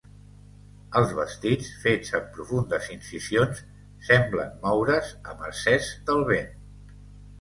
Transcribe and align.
Els 1.01 1.11
vestits, 1.17 1.67
fets 1.83 2.15
amb 2.19 2.31
profundes 2.39 2.89
incisions, 2.95 3.61
semblen 4.11 4.57
moure's 4.65 5.13
a 5.35 5.41
mercès 5.43 5.93
del 6.09 6.25
vent. 6.33 6.53